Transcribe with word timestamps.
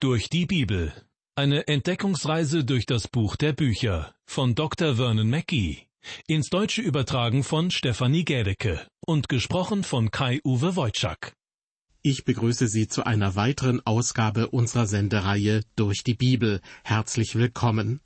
Durch 0.00 0.30
die 0.30 0.46
Bibel. 0.46 0.92
Eine 1.34 1.66
Entdeckungsreise 1.66 2.64
durch 2.64 2.86
das 2.86 3.08
Buch 3.08 3.34
der 3.34 3.52
Bücher 3.52 4.14
von 4.26 4.54
Dr. 4.54 4.94
Vernon 4.94 5.28
Mackey. 5.28 5.88
Ins 6.28 6.50
Deutsche 6.50 6.82
übertragen 6.82 7.42
von 7.42 7.72
Stefanie 7.72 8.24
Gädecke 8.24 8.86
und 9.04 9.28
gesprochen 9.28 9.82
von 9.82 10.12
Kai-Uwe 10.12 10.76
Wojczak. 10.76 11.32
Ich 12.02 12.24
begrüße 12.24 12.68
Sie 12.68 12.86
zu 12.86 13.06
einer 13.06 13.34
weiteren 13.34 13.84
Ausgabe 13.84 14.50
unserer 14.50 14.86
Sendereihe 14.86 15.62
Durch 15.74 16.04
die 16.04 16.14
Bibel. 16.14 16.60
Herzlich 16.84 17.34
willkommen. 17.34 18.00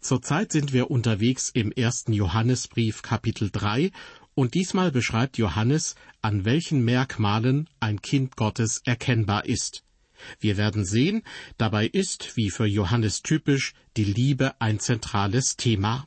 Zurzeit 0.00 0.52
sind 0.52 0.74
wir 0.74 0.90
unterwegs 0.90 1.48
im 1.48 1.72
ersten 1.72 2.12
Johannesbrief 2.12 3.00
Kapitel 3.00 3.48
3 3.50 3.90
und 4.34 4.52
diesmal 4.52 4.92
beschreibt 4.92 5.38
Johannes, 5.38 5.94
an 6.20 6.44
welchen 6.44 6.84
Merkmalen 6.84 7.70
ein 7.80 8.02
Kind 8.02 8.36
Gottes 8.36 8.82
erkennbar 8.84 9.46
ist. 9.46 9.82
Wir 10.40 10.56
werden 10.56 10.84
sehen, 10.84 11.22
dabei 11.58 11.86
ist, 11.86 12.36
wie 12.36 12.50
für 12.50 12.66
Johannes 12.66 13.22
typisch, 13.22 13.74
die 13.96 14.04
Liebe 14.04 14.60
ein 14.60 14.80
zentrales 14.80 15.56
Thema. 15.56 16.06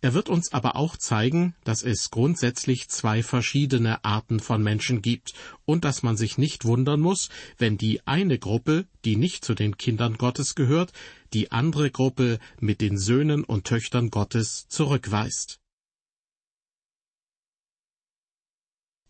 Er 0.00 0.14
wird 0.14 0.30
uns 0.30 0.52
aber 0.52 0.76
auch 0.76 0.96
zeigen, 0.96 1.54
dass 1.64 1.82
es 1.82 2.10
grundsätzlich 2.10 2.88
zwei 2.88 3.22
verschiedene 3.22 4.02
Arten 4.04 4.40
von 4.40 4.62
Menschen 4.62 5.02
gibt 5.02 5.34
und 5.66 5.84
dass 5.84 6.02
man 6.02 6.16
sich 6.16 6.38
nicht 6.38 6.64
wundern 6.64 7.00
muss, 7.00 7.28
wenn 7.58 7.76
die 7.76 8.06
eine 8.06 8.38
Gruppe, 8.38 8.86
die 9.04 9.16
nicht 9.16 9.44
zu 9.44 9.54
den 9.54 9.76
Kindern 9.76 10.16
Gottes 10.16 10.54
gehört, 10.54 10.92
die 11.34 11.52
andere 11.52 11.90
Gruppe 11.90 12.38
mit 12.58 12.80
den 12.80 12.96
Söhnen 12.96 13.44
und 13.44 13.66
Töchtern 13.66 14.10
Gottes 14.10 14.66
zurückweist. 14.68 15.60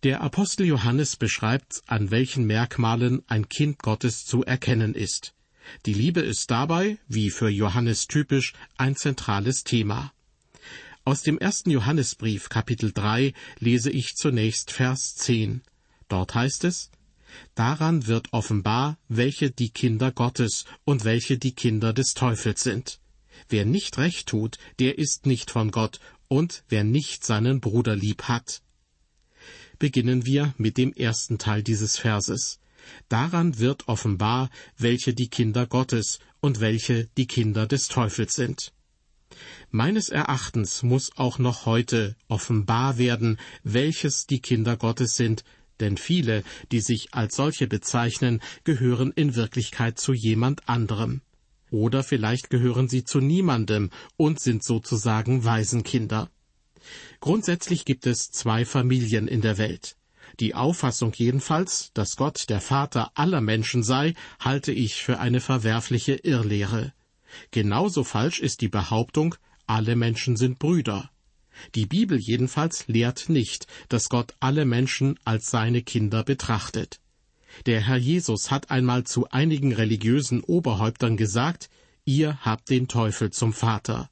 Der 0.02 0.22
Apostel 0.22 0.64
Johannes 0.64 1.16
beschreibt, 1.16 1.82
an 1.86 2.10
welchen 2.10 2.46
Merkmalen 2.46 3.22
ein 3.26 3.50
Kind 3.50 3.80
Gottes 3.80 4.24
zu 4.24 4.42
erkennen 4.42 4.94
ist. 4.94 5.34
Die 5.84 5.92
Liebe 5.92 6.20
ist 6.20 6.50
dabei, 6.50 6.96
wie 7.06 7.28
für 7.28 7.50
Johannes 7.50 8.06
typisch, 8.06 8.54
ein 8.78 8.96
zentrales 8.96 9.62
Thema. 9.62 10.10
Aus 11.04 11.20
dem 11.20 11.36
ersten 11.36 11.70
Johannesbrief 11.70 12.48
Kapitel 12.48 12.92
3 12.92 13.34
lese 13.58 13.90
ich 13.90 14.14
zunächst 14.14 14.72
Vers 14.72 15.16
10. 15.16 15.60
Dort 16.08 16.34
heißt 16.34 16.64
es, 16.64 16.90
Daran 17.54 18.06
wird 18.06 18.32
offenbar, 18.32 18.96
welche 19.08 19.50
die 19.50 19.68
Kinder 19.68 20.12
Gottes 20.12 20.64
und 20.86 21.04
welche 21.04 21.36
die 21.36 21.54
Kinder 21.54 21.92
des 21.92 22.14
Teufels 22.14 22.62
sind. 22.62 23.00
Wer 23.50 23.66
nicht 23.66 23.98
recht 23.98 24.28
tut, 24.28 24.56
der 24.78 24.96
ist 24.96 25.26
nicht 25.26 25.50
von 25.50 25.70
Gott, 25.70 26.00
und 26.26 26.64
wer 26.70 26.84
nicht 26.84 27.22
seinen 27.26 27.60
Bruder 27.60 27.96
lieb 27.96 28.22
hat 28.22 28.62
beginnen 29.80 30.24
wir 30.24 30.54
mit 30.58 30.76
dem 30.76 30.92
ersten 30.92 31.38
Teil 31.38 31.64
dieses 31.64 31.98
Verses. 31.98 32.60
Daran 33.08 33.58
wird 33.58 33.88
offenbar, 33.88 34.50
welche 34.78 35.12
die 35.12 35.28
Kinder 35.28 35.66
Gottes 35.66 36.20
und 36.38 36.60
welche 36.60 37.08
die 37.18 37.26
Kinder 37.26 37.66
des 37.66 37.88
Teufels 37.88 38.34
sind. 38.34 38.72
Meines 39.70 40.08
Erachtens 40.08 40.82
muss 40.82 41.16
auch 41.16 41.38
noch 41.38 41.66
heute 41.66 42.16
offenbar 42.28 42.98
werden, 42.98 43.38
welches 43.62 44.26
die 44.26 44.40
Kinder 44.40 44.76
Gottes 44.76 45.16
sind, 45.16 45.44
denn 45.78 45.96
viele, 45.96 46.42
die 46.72 46.80
sich 46.80 47.14
als 47.14 47.36
solche 47.36 47.66
bezeichnen, 47.66 48.40
gehören 48.64 49.12
in 49.12 49.34
Wirklichkeit 49.34 49.98
zu 49.98 50.12
jemand 50.12 50.68
anderem. 50.68 51.22
Oder 51.70 52.02
vielleicht 52.02 52.50
gehören 52.50 52.88
sie 52.88 53.04
zu 53.04 53.20
niemandem 53.20 53.90
und 54.16 54.40
sind 54.40 54.64
sozusagen 54.64 55.44
Waisenkinder. 55.44 56.28
Grundsätzlich 57.20 57.84
gibt 57.84 58.06
es 58.06 58.30
zwei 58.30 58.64
Familien 58.64 59.28
in 59.28 59.42
der 59.42 59.58
Welt. 59.58 59.96
Die 60.38 60.54
Auffassung 60.54 61.12
jedenfalls, 61.14 61.90
dass 61.92 62.16
Gott 62.16 62.48
der 62.48 62.62
Vater 62.62 63.10
aller 63.14 63.42
Menschen 63.42 63.82
sei, 63.82 64.14
halte 64.38 64.72
ich 64.72 65.02
für 65.02 65.18
eine 65.18 65.40
verwerfliche 65.40 66.14
Irrlehre. 66.14 66.94
Genauso 67.50 68.04
falsch 68.04 68.40
ist 68.40 68.62
die 68.62 68.68
Behauptung, 68.68 69.34
alle 69.66 69.96
Menschen 69.96 70.36
sind 70.36 70.58
Brüder. 70.58 71.10
Die 71.74 71.84
Bibel 71.84 72.18
jedenfalls 72.18 72.88
lehrt 72.88 73.28
nicht, 73.28 73.66
dass 73.90 74.08
Gott 74.08 74.34
alle 74.40 74.64
Menschen 74.64 75.18
als 75.24 75.50
seine 75.50 75.82
Kinder 75.82 76.24
betrachtet. 76.24 77.00
Der 77.66 77.82
Herr 77.82 77.98
Jesus 77.98 78.50
hat 78.50 78.70
einmal 78.70 79.04
zu 79.04 79.28
einigen 79.28 79.74
religiösen 79.74 80.42
Oberhäuptern 80.42 81.18
gesagt, 81.18 81.68
ihr 82.06 82.38
habt 82.40 82.70
den 82.70 82.88
Teufel 82.88 83.30
zum 83.30 83.52
Vater 83.52 84.08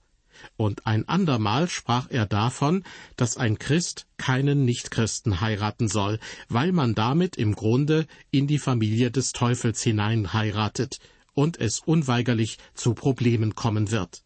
und 0.57 0.87
ein 0.87 1.09
andermal 1.09 1.69
sprach 1.69 2.09
er 2.11 2.27
davon, 2.27 2.85
dass 3.17 3.37
ein 3.37 3.59
Christ 3.59 4.07
keinen 4.17 4.65
Nichtchristen 4.65 5.41
heiraten 5.41 5.89
soll, 5.89 6.19
weil 6.49 6.73
man 6.73 6.95
damit 6.95 7.37
im 7.37 7.55
Grunde 7.55 8.07
in 8.31 8.47
die 8.47 8.59
Familie 8.59 9.11
des 9.11 9.33
Teufels 9.33 9.83
hinein 9.83 10.33
heiratet 10.33 10.99
und 11.35 11.61
es 11.61 11.81
unweigerlich 11.81 12.59
zu 12.75 12.95
Problemen 12.95 13.55
kommen 13.55 13.91
wird. 13.91 14.23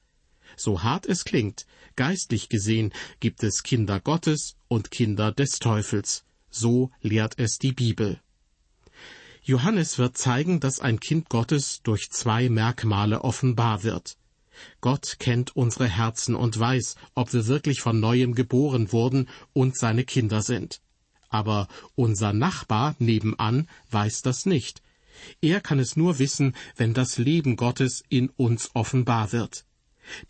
So 0.56 0.82
hart 0.82 1.06
es 1.06 1.24
klingt, 1.24 1.66
geistlich 1.96 2.48
gesehen 2.48 2.92
gibt 3.20 3.42
es 3.42 3.62
Kinder 3.62 4.00
Gottes 4.00 4.56
und 4.68 4.90
Kinder 4.90 5.32
des 5.32 5.58
Teufels. 5.58 6.24
So 6.50 6.90
lehrt 7.00 7.38
es 7.38 7.58
die 7.58 7.72
Bibel. 7.72 8.20
Johannes 9.42 9.98
wird 9.98 10.16
zeigen, 10.16 10.60
dass 10.60 10.78
ein 10.78 11.00
Kind 11.00 11.28
Gottes 11.28 11.80
durch 11.82 12.10
zwei 12.10 12.48
Merkmale 12.48 13.22
offenbar 13.22 13.82
wird. 13.82 14.16
Gott 14.80 15.16
kennt 15.18 15.56
unsere 15.56 15.88
Herzen 15.88 16.34
und 16.34 16.58
weiß, 16.58 16.96
ob 17.14 17.32
wir 17.32 17.46
wirklich 17.46 17.80
von 17.80 18.00
neuem 18.00 18.34
geboren 18.34 18.92
wurden 18.92 19.28
und 19.52 19.76
seine 19.76 20.04
Kinder 20.04 20.42
sind. 20.42 20.80
Aber 21.28 21.68
unser 21.94 22.32
Nachbar 22.32 22.94
nebenan 22.98 23.68
weiß 23.90 24.22
das 24.22 24.46
nicht. 24.46 24.82
Er 25.40 25.60
kann 25.60 25.78
es 25.78 25.96
nur 25.96 26.18
wissen, 26.18 26.54
wenn 26.76 26.94
das 26.94 27.18
Leben 27.18 27.56
Gottes 27.56 28.02
in 28.08 28.28
uns 28.30 28.70
offenbar 28.74 29.32
wird. 29.32 29.64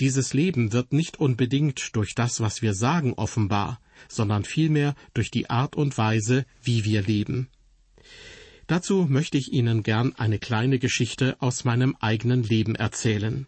Dieses 0.00 0.34
Leben 0.34 0.72
wird 0.72 0.92
nicht 0.92 1.18
unbedingt 1.18 1.96
durch 1.96 2.14
das, 2.14 2.40
was 2.40 2.62
wir 2.62 2.74
sagen, 2.74 3.14
offenbar, 3.14 3.80
sondern 4.08 4.44
vielmehr 4.44 4.94
durch 5.14 5.30
die 5.30 5.50
Art 5.50 5.76
und 5.76 5.96
Weise, 5.98 6.44
wie 6.62 6.84
wir 6.84 7.02
leben. 7.02 7.48
Dazu 8.66 9.06
möchte 9.08 9.38
ich 9.38 9.52
Ihnen 9.52 9.82
gern 9.82 10.14
eine 10.16 10.38
kleine 10.38 10.78
Geschichte 10.78 11.36
aus 11.40 11.64
meinem 11.64 11.96
eigenen 12.00 12.42
Leben 12.42 12.74
erzählen. 12.74 13.46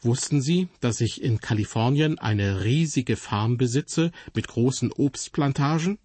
Wussten 0.00 0.40
Sie, 0.40 0.68
dass 0.80 1.00
ich 1.00 1.22
in 1.22 1.40
Kalifornien 1.40 2.18
eine 2.18 2.64
riesige 2.64 3.16
Farm 3.16 3.56
besitze 3.56 4.12
mit 4.34 4.48
großen 4.48 4.92
Obstplantagen? 4.92 5.98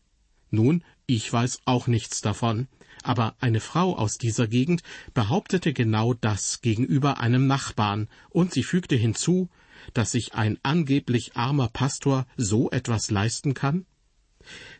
Nun, 0.51 0.83
ich 1.07 1.31
weiß 1.31 1.59
auch 1.65 1.87
nichts 1.87 2.21
davon, 2.21 2.67
aber 3.03 3.35
eine 3.39 3.59
Frau 3.59 3.95
aus 3.95 4.17
dieser 4.17 4.47
Gegend 4.47 4.81
behauptete 5.13 5.73
genau 5.73 6.13
das 6.13 6.61
gegenüber 6.61 7.19
einem 7.19 7.47
Nachbarn, 7.47 8.07
und 8.29 8.53
sie 8.53 8.63
fügte 8.63 8.95
hinzu, 8.95 9.49
dass 9.93 10.11
sich 10.11 10.33
ein 10.33 10.57
angeblich 10.63 11.35
armer 11.35 11.67
Pastor 11.67 12.25
so 12.37 12.71
etwas 12.71 13.11
leisten 13.11 13.53
kann? 13.53 13.85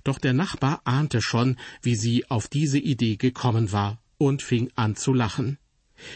Doch 0.04 0.20
der 0.20 0.34
Nachbar 0.34 0.82
ahnte 0.86 1.22
schon, 1.22 1.58
wie 1.82 1.96
sie 1.96 2.30
auf 2.30 2.48
diese 2.48 2.80
Idee 2.80 3.18
gekommen 3.18 3.72
war, 3.72 4.00
und 4.18 4.42
fing 4.42 4.72
an 4.76 4.96
zu 4.96 5.14
lachen. 5.14 5.58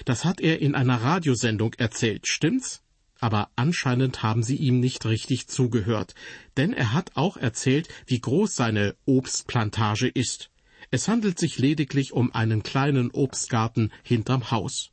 Das 0.06 0.26
hat 0.26 0.42
er 0.42 0.62
in 0.62 0.76
einer 0.76 1.02
Radiosendung 1.02 1.74
erzählt, 1.76 2.28
stimmt's? 2.28 2.84
Aber 3.20 3.50
anscheinend 3.56 4.24
haben 4.24 4.44
sie 4.44 4.56
ihm 4.56 4.80
nicht 4.80 5.06
richtig 5.06 5.48
zugehört, 5.48 6.16
denn 6.56 6.74
er 6.74 6.94
hat 6.94 7.12
auch 7.16 7.36
erzählt, 7.36 7.90
wie 8.06 8.22
groß 8.22 8.56
seine 8.56 8.96
Obstplantage 9.06 10.08
ist. 10.08 10.52
Es 10.90 11.08
handelt 11.08 11.38
sich 11.38 11.60
lediglich 11.60 12.14
um 12.14 12.34
einen 12.34 12.64
kleinen 12.64 13.12
Obstgarten 13.12 13.92
hinterm 14.04 14.52
Haus. 14.52 14.92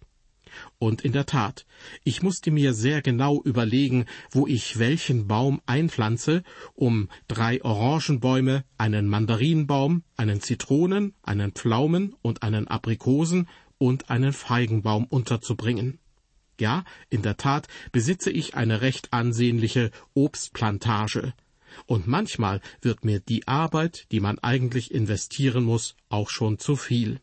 Und 0.79 1.03
in 1.03 1.13
der 1.13 1.27
Tat, 1.27 1.67
ich 2.05 2.23
musste 2.23 2.51
mir 2.51 2.73
sehr 2.73 3.03
genau 3.03 3.43
überlegen, 3.43 4.07
wo 4.31 4.47
ich 4.47 4.79
welchen 4.79 5.27
Baum 5.27 5.61
einpflanze, 5.67 6.43
um 6.75 7.09
drei 7.29 7.63
Orangenbäume, 7.63 8.65
einen 8.79 9.07
Mandarinenbaum, 9.09 10.03
einen 10.17 10.41
Zitronen, 10.41 11.15
einen 11.23 11.53
Pflaumen 11.53 12.15
und 12.23 12.43
einen 12.43 12.69
Aprikosen 12.69 13.49
und 13.79 14.11
einen 14.11 14.33
Feigenbaum 14.33 15.05
unterzubringen. 15.05 15.99
Ja, 16.59 16.85
in 17.11 17.23
der 17.23 17.37
Tat 17.37 17.69
besitze 17.93 18.31
ich 18.31 18.55
eine 18.55 18.81
recht 18.81 19.13
ansehnliche 19.13 19.91
Obstplantage. 20.15 21.35
Und 21.85 22.07
manchmal 22.07 22.61
wird 22.81 23.05
mir 23.05 23.21
die 23.21 23.47
Arbeit, 23.47 24.07
die 24.11 24.21
man 24.21 24.39
eigentlich 24.39 24.93
investieren 24.95 25.65
muss, 25.65 25.97
auch 26.09 26.31
schon 26.31 26.59
zu 26.59 26.77
viel. 26.77 27.21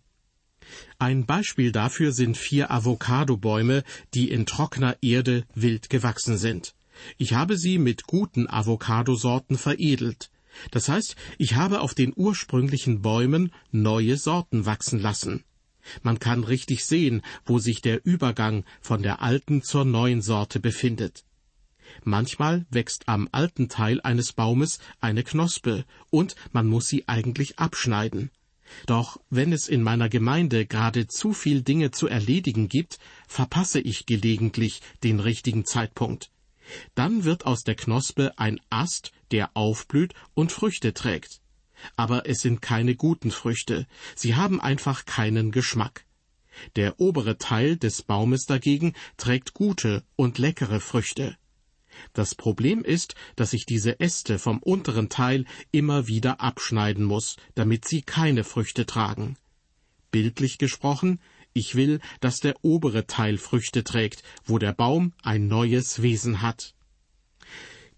Ein 1.00 1.26
Beispiel 1.26 1.72
dafür 1.72 2.12
sind 2.12 2.38
vier 2.38 2.72
Avocadobäume, 2.72 3.84
die 4.14 4.30
in 4.30 4.46
trockener 4.46 4.98
Erde 5.02 5.46
wild 5.56 5.90
gewachsen 5.90 6.38
sind. 6.38 6.76
Ich 7.18 7.34
habe 7.34 7.58
sie 7.58 7.80
mit 7.80 8.04
guten 8.04 8.48
Avocadosorten 8.48 9.58
veredelt. 9.58 10.30
Das 10.72 10.88
heißt, 10.88 11.16
ich 11.40 11.56
habe 11.56 11.82
auf 11.82 11.96
den 11.96 12.14
ursprünglichen 12.16 13.02
Bäumen 13.02 13.52
neue 13.72 14.18
Sorten 14.18 14.66
wachsen 14.66 15.00
lassen. 15.00 15.44
Man 16.02 16.20
kann 16.20 16.44
richtig 16.44 16.86
sehen, 16.86 17.22
wo 17.46 17.60
sich 17.60 17.82
der 17.82 18.06
Übergang 18.06 18.64
von 18.82 19.04
der 19.04 19.22
alten 19.22 19.62
zur 19.62 19.86
neuen 19.86 20.22
Sorte 20.22 20.60
befindet. 20.60 21.26
Manchmal 22.04 22.66
wächst 22.70 23.08
am 23.08 23.28
alten 23.32 23.70
Teil 23.70 24.02
eines 24.02 24.34
Baumes 24.34 24.80
eine 25.00 25.24
Knospe, 25.24 25.86
und 26.10 26.36
man 26.52 26.68
muss 26.68 26.88
sie 26.88 27.08
eigentlich 27.08 27.60
abschneiden. 27.60 28.32
Doch 28.86 29.20
wenn 29.30 29.54
es 29.54 29.68
in 29.68 29.84
meiner 29.84 30.10
Gemeinde 30.10 30.66
gerade 30.66 31.08
zu 31.08 31.34
viel 31.34 31.62
Dinge 31.62 31.92
zu 31.92 32.08
erledigen 32.08 32.70
gibt, 32.70 32.98
verpasse 33.28 33.80
ich 33.80 34.06
gelegentlich 34.06 34.82
den 35.04 35.20
richtigen 35.20 35.66
Zeitpunkt. 35.66 36.32
Dann 36.96 37.24
wird 37.24 37.46
aus 37.46 37.64
der 37.64 37.76
Knospe 37.76 38.34
ein 38.38 38.60
Ast, 38.70 39.12
der 39.32 39.52
aufblüht 39.54 40.14
und 40.34 40.52
Früchte 40.52 40.94
trägt. 40.94 41.43
Aber 41.96 42.28
es 42.28 42.40
sind 42.40 42.62
keine 42.62 42.96
guten 42.96 43.32
Früchte, 43.32 43.88
sie 44.16 44.36
haben 44.36 44.60
einfach 44.62 45.06
keinen 45.06 45.52
Geschmack. 45.52 46.06
Der 46.76 47.00
obere 47.00 47.38
Teil 47.38 47.78
des 47.78 48.04
Baumes 48.04 48.46
dagegen 48.46 48.94
trägt 49.18 49.54
gute 49.54 50.04
und 50.16 50.38
leckere 50.38 50.80
Früchte. 50.80 51.38
Das 52.14 52.36
Problem 52.36 52.84
ist, 52.84 53.16
dass 53.36 53.54
ich 53.54 53.66
diese 53.66 54.00
Äste 54.00 54.40
vom 54.40 54.60
unteren 54.60 55.10
Teil 55.10 55.46
immer 55.72 56.08
wieder 56.08 56.42
abschneiden 56.42 57.04
muss, 57.06 57.38
damit 57.56 57.86
sie 57.86 58.02
keine 58.02 58.44
Früchte 58.44 58.86
tragen. 58.86 59.38
Bildlich 60.12 60.58
gesprochen, 60.58 61.20
ich 61.54 61.76
will, 61.76 62.00
dass 62.20 62.40
der 62.40 62.56
obere 62.64 63.06
Teil 63.06 63.38
Früchte 63.38 63.84
trägt, 63.84 64.24
wo 64.44 64.58
der 64.58 64.74
Baum 64.74 65.14
ein 65.22 65.48
neues 65.48 66.02
Wesen 66.02 66.42
hat. 66.42 66.74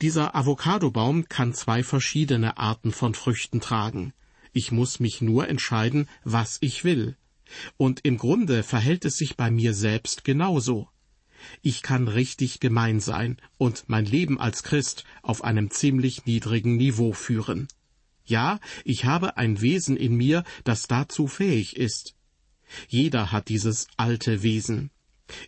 Dieser 0.02 0.36
Avocadobaum 0.36 1.30
kann 1.30 1.54
zwei 1.54 1.84
verschiedene 1.84 2.58
Arten 2.58 2.92
von 2.92 3.14
Früchten 3.14 3.62
tragen. 3.62 4.14
Ich 4.52 4.72
muss 4.72 5.00
mich 5.00 5.22
nur 5.22 5.48
entscheiden, 5.48 6.10
was 6.24 6.58
ich 6.62 6.84
will. 6.84 7.16
Und 7.78 8.02
im 8.04 8.18
Grunde 8.18 8.64
verhält 8.64 9.06
es 9.06 9.18
sich 9.18 9.38
bei 9.38 9.52
mir 9.52 9.74
selbst 9.74 10.24
genauso. 10.24 10.90
Ich 11.62 11.82
kann 11.82 12.08
richtig 12.08 12.60
gemein 12.60 13.00
sein 13.00 13.38
und 13.58 13.86
mein 13.88 14.06
Leben 14.06 14.40
als 14.40 14.64
Christ 14.64 15.04
auf 15.22 15.44
einem 15.44 15.70
ziemlich 15.70 16.26
niedrigen 16.26 16.76
Niveau 16.76 17.14
führen. 17.14 17.68
Ja, 18.26 18.60
ich 18.84 19.06
habe 19.06 19.38
ein 19.38 19.62
Wesen 19.62 19.96
in 19.98 20.16
mir, 20.16 20.44
das 20.64 20.88
dazu 20.88 21.28
fähig 21.28 21.76
ist. 21.76 22.16
Jeder 22.88 23.32
hat 23.32 23.50
dieses 23.50 23.88
alte 23.98 24.42
Wesen. 24.42 24.90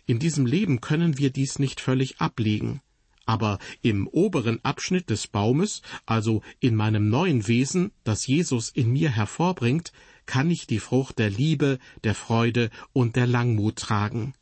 In 0.06 0.18
diesem 0.18 0.46
Leben 0.46 0.80
können 0.80 1.18
wir 1.18 1.30
dies 1.30 1.58
nicht 1.58 1.80
völlig 1.80 2.20
ablegen. 2.20 2.80
Aber 3.28 3.58
im 3.82 4.06
oberen 4.06 4.64
Abschnitt 4.64 5.10
des 5.10 5.26
Baumes, 5.26 5.82
also 6.06 6.40
in 6.60 6.74
meinem 6.74 7.10
neuen 7.10 7.46
Wesen, 7.46 7.92
das 8.02 8.26
Jesus 8.26 8.70
in 8.70 8.90
mir 8.90 9.10
hervorbringt, 9.10 9.92
kann 10.24 10.50
ich 10.50 10.66
die 10.66 10.78
Frucht 10.78 11.18
der 11.18 11.28
Liebe, 11.28 11.78
der 12.04 12.14
Freude 12.14 12.70
und 12.94 13.16
der 13.16 13.26
Langmut 13.26 13.76
tragen. 13.76 14.32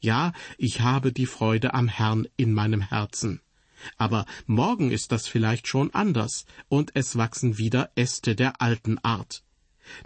Ja, 0.00 0.32
ich 0.58 0.80
habe 0.80 1.12
die 1.12 1.26
Freude 1.26 1.74
am 1.74 1.86
Herrn 1.86 2.26
in 2.36 2.52
meinem 2.52 2.80
Herzen. 2.80 3.40
Aber 3.98 4.26
morgen 4.46 4.90
ist 4.90 5.12
das 5.12 5.28
vielleicht 5.28 5.68
schon 5.68 5.94
anders, 5.94 6.44
und 6.68 6.90
es 6.94 7.14
wachsen 7.14 7.56
wieder 7.56 7.92
Äste 7.94 8.34
der 8.34 8.60
alten 8.60 8.98
Art. 8.98 9.44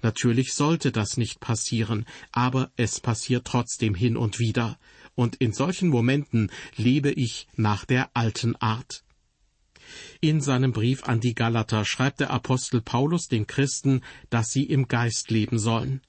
Natürlich 0.02 0.52
sollte 0.52 0.92
das 0.92 1.16
nicht 1.16 1.40
passieren, 1.40 2.04
aber 2.30 2.72
es 2.76 3.00
passiert 3.00 3.46
trotzdem 3.46 3.94
hin 3.94 4.18
und 4.18 4.38
wieder, 4.38 4.78
und 5.18 5.34
in 5.34 5.52
solchen 5.52 5.88
Momenten 5.88 6.48
lebe 6.76 7.10
ich 7.10 7.48
nach 7.56 7.84
der 7.84 8.08
alten 8.14 8.54
Art. 8.54 9.02
In 10.20 10.40
seinem 10.40 10.72
Brief 10.72 11.02
an 11.08 11.18
die 11.18 11.34
Galater 11.34 11.84
schreibt 11.84 12.20
der 12.20 12.30
Apostel 12.30 12.80
Paulus 12.80 13.26
den 13.26 13.48
Christen, 13.48 14.02
dass 14.30 14.50
sie 14.52 14.62
im 14.62 14.86
Geist 14.86 15.32
leben 15.32 15.58
sollen. 15.58 16.02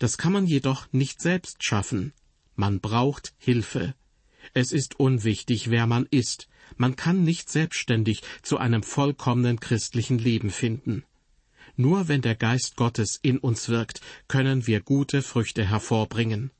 Das 0.00 0.18
kann 0.18 0.32
man 0.32 0.44
jedoch 0.44 0.88
nicht 0.90 1.22
selbst 1.22 1.62
schaffen. 1.62 2.12
Man 2.56 2.80
braucht 2.80 3.32
Hilfe. 3.38 3.94
Es 4.54 4.72
ist 4.72 4.98
unwichtig, 4.98 5.70
wer 5.70 5.86
man 5.86 6.08
ist. 6.10 6.48
Man 6.76 6.96
kann 6.96 7.22
nicht 7.22 7.48
selbstständig 7.48 8.22
zu 8.42 8.58
einem 8.58 8.82
vollkommenen 8.82 9.60
christlichen 9.60 10.18
Leben 10.18 10.50
finden. 10.50 11.04
Nur 11.76 12.08
wenn 12.08 12.22
der 12.22 12.34
Geist 12.34 12.74
Gottes 12.74 13.20
in 13.22 13.38
uns 13.38 13.68
wirkt, 13.68 14.00
können 14.26 14.66
wir 14.66 14.80
gute 14.80 15.22
Früchte 15.22 15.64
hervorbringen 15.64 16.50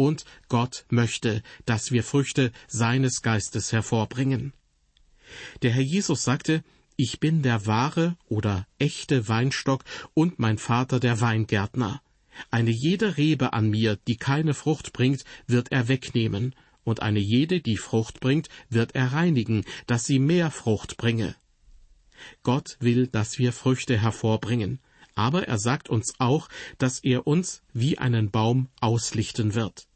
und 0.00 0.24
Gott 0.48 0.86
möchte, 0.88 1.42
dass 1.66 1.92
wir 1.92 2.02
Früchte 2.02 2.52
seines 2.68 3.20
Geistes 3.20 3.70
hervorbringen. 3.70 4.54
Der 5.60 5.72
Herr 5.72 5.82
Jesus 5.82 6.24
sagte, 6.24 6.64
ich 6.96 7.20
bin 7.20 7.42
der 7.42 7.66
wahre 7.66 8.16
oder 8.26 8.66
echte 8.78 9.28
Weinstock 9.28 9.84
und 10.14 10.38
mein 10.38 10.56
Vater 10.56 11.00
der 11.00 11.20
Weingärtner. 11.20 12.00
Eine 12.50 12.70
jede 12.70 13.18
Rebe 13.18 13.52
an 13.52 13.68
mir, 13.68 13.98
die 14.08 14.16
keine 14.16 14.54
Frucht 14.54 14.94
bringt, 14.94 15.24
wird 15.46 15.70
er 15.70 15.88
wegnehmen, 15.88 16.54
und 16.82 17.02
eine 17.02 17.20
jede, 17.20 17.60
die 17.60 17.76
Frucht 17.76 18.20
bringt, 18.20 18.48
wird 18.70 18.94
er 18.94 19.12
reinigen, 19.12 19.66
dass 19.86 20.06
sie 20.06 20.18
mehr 20.18 20.50
Frucht 20.50 20.96
bringe. 20.96 21.36
Gott 22.42 22.78
will, 22.80 23.06
dass 23.06 23.38
wir 23.38 23.52
Früchte 23.52 23.98
hervorbringen, 23.98 24.80
aber 25.14 25.46
er 25.46 25.58
sagt 25.58 25.90
uns 25.90 26.14
auch, 26.18 26.48
dass 26.78 27.00
er 27.00 27.26
uns 27.26 27.62
wie 27.74 27.98
einen 27.98 28.30
Baum 28.30 28.68
auslichten 28.80 29.54
wird. 29.54 29.89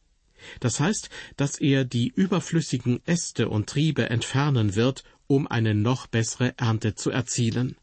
Das 0.61 0.81
heißt, 0.81 1.11
dass 1.37 1.59
er 1.59 1.85
die 1.85 2.09
überflüssigen 2.09 3.01
Äste 3.07 3.49
und 3.49 3.69
Triebe 3.69 4.11
entfernen 4.11 4.75
wird, 4.75 5.05
um 5.27 5.47
eine 5.47 5.75
noch 5.75 6.07
bessere 6.07 6.55
Ernte 6.59 6.95
zu 6.95 7.11
erzielen. 7.11 7.77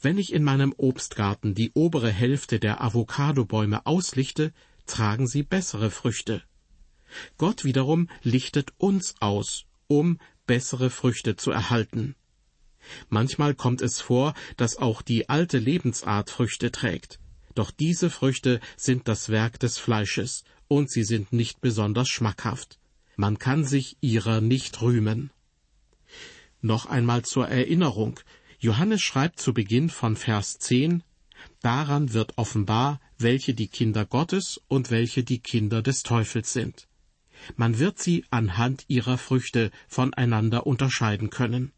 Wenn 0.00 0.16
ich 0.16 0.32
in 0.32 0.44
meinem 0.44 0.72
Obstgarten 0.76 1.54
die 1.54 1.72
obere 1.74 2.10
Hälfte 2.10 2.58
der 2.58 2.82
Avocadobäume 2.82 3.84
auslichte, 3.84 4.52
tragen 4.86 5.26
sie 5.26 5.42
bessere 5.42 5.90
Früchte. 5.90 6.42
Gott 7.36 7.64
wiederum 7.64 8.08
lichtet 8.22 8.72
uns 8.78 9.14
aus, 9.20 9.64
um 9.88 10.18
bessere 10.46 10.90
Früchte 10.90 11.36
zu 11.36 11.50
erhalten. 11.50 12.14
Manchmal 13.08 13.54
kommt 13.54 13.82
es 13.82 14.00
vor, 14.00 14.34
dass 14.56 14.76
auch 14.76 15.02
die 15.02 15.28
alte 15.28 15.58
Lebensart 15.58 16.30
Früchte 16.30 16.72
trägt. 16.72 17.18
Doch 17.54 17.70
diese 17.70 18.10
Früchte 18.10 18.60
sind 18.76 19.06
das 19.06 19.28
Werk 19.28 19.60
des 19.60 19.78
Fleisches 19.78 20.44
und 20.70 20.88
sie 20.88 21.02
sind 21.02 21.32
nicht 21.32 21.60
besonders 21.60 22.08
schmackhaft. 22.08 22.78
Man 23.16 23.40
kann 23.40 23.64
sich 23.64 23.96
ihrer 24.00 24.40
nicht 24.40 24.80
rühmen. 24.80 25.30
Noch 26.60 26.86
einmal 26.86 27.24
zur 27.24 27.48
Erinnerung. 27.48 28.20
Johannes 28.60 29.02
schreibt 29.02 29.40
zu 29.40 29.52
Beginn 29.52 29.90
von 29.90 30.14
Vers 30.14 30.58
10, 30.60 31.02
Daran 31.60 32.12
wird 32.12 32.38
offenbar, 32.38 33.00
welche 33.18 33.52
die 33.52 33.66
Kinder 33.66 34.06
Gottes 34.06 34.60
und 34.68 34.92
welche 34.92 35.24
die 35.24 35.40
Kinder 35.40 35.82
des 35.82 36.04
Teufels 36.04 36.52
sind. 36.52 36.86
Man 37.56 37.80
wird 37.80 37.98
sie 37.98 38.24
anhand 38.30 38.84
ihrer 38.86 39.18
Früchte 39.18 39.72
voneinander 39.88 40.68
unterscheiden 40.68 41.30
können. 41.30 41.72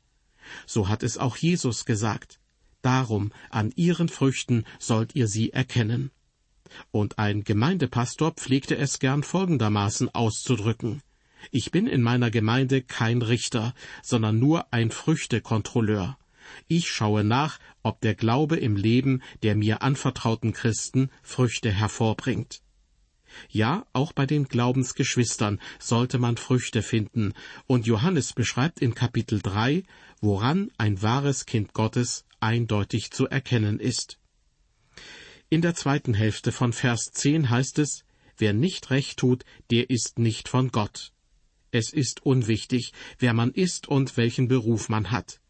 So 0.67 0.89
hat 0.89 1.03
es 1.03 1.17
auch 1.17 1.39
Jesus 1.39 1.87
gesagt. 1.87 2.41
Darum, 2.83 3.33
an 3.49 3.73
ihren 3.75 4.11
Früchten 4.11 4.65
sollt 4.79 5.15
ihr 5.15 5.29
sie 5.29 5.51
erkennen. 5.51 6.11
Und 6.91 7.19
ein 7.19 7.45
Gemeindepastor 7.45 8.33
pflegte 8.33 8.77
es 8.77 8.99
gern 8.99 9.23
folgendermaßen 9.23 10.15
auszudrücken. 10.15 11.03
Ich 11.51 11.71
bin 11.71 11.87
in 11.87 12.03
meiner 12.03 12.31
Gemeinde 12.31 12.83
kein 12.83 13.23
Richter, 13.23 13.75
sondern 14.03 14.39
nur 14.39 14.73
ein 14.73 14.91
Früchtekontrolleur. 14.91 16.17
Ich 16.69 16.89
schaue 16.89 17.25
nach, 17.25 17.59
ob 17.83 18.01
der 18.01 18.15
Glaube 18.15 18.57
im 18.57 18.77
Leben 18.77 19.23
der 19.43 19.57
mir 19.57 19.83
anvertrauten 19.83 20.53
Christen 20.53 21.11
Früchte 21.23 21.71
hervorbringt. 21.71 22.63
Ja, 23.49 23.87
auch 23.93 24.13
bei 24.13 24.27
den 24.27 24.45
Glaubensgeschwistern 24.45 25.59
sollte 25.79 26.19
man 26.19 26.37
Früchte 26.37 26.83
finden, 26.83 27.33
und 27.67 27.87
Johannes 27.87 28.35
beschreibt 28.35 28.81
in 28.81 28.95
Kapitel 28.95 29.41
3, 29.41 29.85
woran 30.21 30.71
ein 30.77 31.01
wahres 31.01 31.47
Kind 31.47 31.73
Gottes 31.73 32.25
eindeutig 32.41 33.11
zu 33.11 33.29
erkennen 33.29 33.81
ist. 33.81 34.19
In 35.53 35.61
der 35.61 35.75
zweiten 35.75 36.15
Hälfte 36.15 36.51
von 36.51 36.73
Vers 36.73 37.11
10 37.13 37.51
heißt 37.51 37.79
es, 37.79 38.07
wer 38.39 38.55
nicht 38.55 38.89
recht 38.89 39.19
tut, 39.19 39.45
der 39.71 39.91
ist 39.91 40.19
nicht 40.19 40.49
von 40.49 40.71
Gott. 40.71 41.13
Es 41.71 41.93
ist 41.93 42.25
unwichtig, 42.25 42.95
wer 43.19 43.35
man 43.35 43.51
ist 43.51 43.87
und 43.87 44.17
welchen 44.17 44.49
Beruf 44.49 44.89
man 44.89 45.11
hat. 45.11 45.43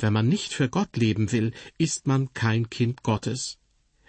Wenn 0.00 0.12
man 0.12 0.26
nicht 0.26 0.52
für 0.52 0.68
Gott 0.68 0.96
leben 0.96 1.30
will, 1.30 1.52
ist 1.78 2.08
man 2.08 2.34
kein 2.34 2.70
Kind 2.70 3.04
Gottes. 3.04 3.58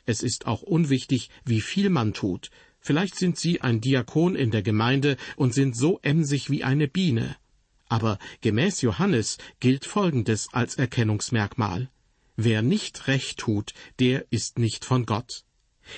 Es 0.07 0.23
ist 0.23 0.47
auch 0.47 0.63
unwichtig, 0.63 1.29
wie 1.45 1.61
viel 1.61 1.91
man 1.91 2.15
tut. 2.15 2.49
Vielleicht 2.79 3.13
sind 3.13 3.37
Sie 3.37 3.61
ein 3.61 3.79
Diakon 3.79 4.35
in 4.35 4.49
der 4.49 4.63
Gemeinde 4.63 5.17
und 5.35 5.53
sind 5.53 5.77
so 5.77 5.99
emsig 6.01 6.49
wie 6.49 6.63
eine 6.63 6.87
Biene. 6.87 7.35
Aber 7.89 8.17
gemäß 8.41 8.81
Johannes 8.81 9.37
gilt 9.59 9.85
Folgendes 9.85 10.47
als 10.51 10.77
Erkennungsmerkmal. 10.77 11.91
Wer 12.37 12.61
nicht 12.61 13.07
recht 13.07 13.39
tut, 13.39 13.73
der 13.99 14.25
ist 14.29 14.59
nicht 14.59 14.85
von 14.85 15.07
Gott. 15.07 15.43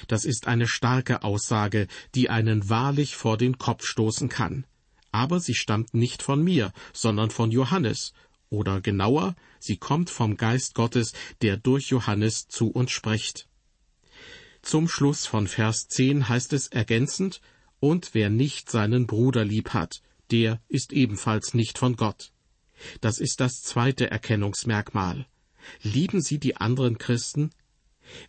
Das 0.07 0.23
ist 0.23 0.47
eine 0.47 0.67
starke 0.67 1.23
Aussage, 1.23 1.87
die 2.15 2.29
einen 2.29 2.69
wahrlich 2.69 3.15
vor 3.17 3.37
den 3.37 3.57
Kopf 3.57 3.85
stoßen 3.85 4.29
kann. 4.29 4.65
Aber 5.11 5.41
sie 5.41 5.53
stammt 5.53 5.93
nicht 5.93 6.23
von 6.23 6.41
mir, 6.41 6.71
sondern 6.93 7.29
von 7.29 7.51
Johannes, 7.51 8.13
oder 8.49 8.79
genauer, 8.79 9.35
sie 9.59 9.77
kommt 9.77 10.09
vom 10.09 10.37
Geist 10.37 10.75
Gottes, 10.75 11.11
der 11.41 11.57
durch 11.57 11.89
Johannes 11.89 12.47
zu 12.47 12.69
uns 12.69 12.91
spricht. 12.91 13.47
Zum 14.61 14.87
Schluss 14.87 15.25
von 15.25 15.45
Vers 15.47 15.87
10 15.89 16.29
heißt 16.29 16.53
es 16.53 16.67
ergänzend, 16.67 17.41
und 17.81 18.13
wer 18.13 18.29
nicht 18.29 18.69
seinen 18.69 19.07
Bruder 19.07 19.43
lieb 19.43 19.69
hat, 19.69 20.01
der 20.31 20.61
ist 20.67 20.93
ebenfalls 20.93 21.53
nicht 21.53 21.77
von 21.77 21.95
Gott. 21.95 22.31
Das 23.01 23.19
ist 23.19 23.41
das 23.41 23.61
zweite 23.61 24.09
Erkennungsmerkmal. 24.09 25.27
Lieben 25.81 26.21
Sie 26.21 26.39
die 26.39 26.57
anderen 26.57 26.97
Christen? 26.97 27.51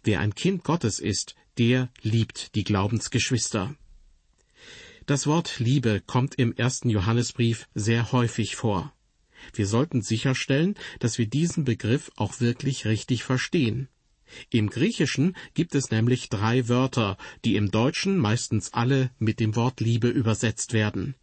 Wer 0.02 0.20
ein 0.20 0.34
Kind 0.34 0.64
Gottes 0.64 1.00
ist, 1.00 1.34
der 1.58 1.90
liebt 2.02 2.54
die 2.54 2.64
Glaubensgeschwister. 2.64 3.74
Das 5.06 5.26
Wort 5.26 5.58
Liebe 5.58 6.02
kommt 6.06 6.36
im 6.36 6.54
ersten 6.54 6.90
Johannesbrief 6.90 7.68
sehr 7.74 8.12
häufig 8.12 8.56
vor. 8.56 8.92
Wir 9.54 9.66
sollten 9.66 10.02
sicherstellen, 10.02 10.74
dass 10.98 11.18
wir 11.18 11.26
diesen 11.26 11.64
Begriff 11.64 12.10
auch 12.16 12.40
wirklich 12.40 12.84
richtig 12.84 13.24
verstehen. 13.24 13.88
Im 14.50 14.70
Griechischen 14.70 15.36
gibt 15.54 15.74
es 15.74 15.90
nämlich 15.90 16.28
drei 16.28 16.68
Wörter, 16.68 17.16
die 17.44 17.56
im 17.56 17.70
Deutschen 17.70 18.16
meistens 18.18 18.72
alle 18.72 19.10
mit 19.18 19.40
dem 19.40 19.56
Wort 19.56 19.80
Liebe 19.80 20.08
übersetzt 20.08 20.72
werden. 20.72 21.16